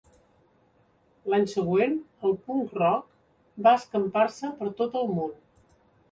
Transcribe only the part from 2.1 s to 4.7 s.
el punk rock va escampar-se